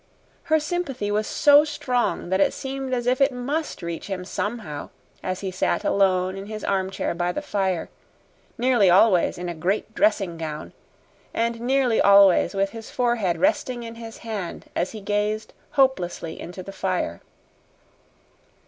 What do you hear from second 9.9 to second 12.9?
dressing gown, and nearly always with his